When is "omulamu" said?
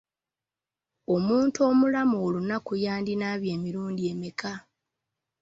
1.69-2.15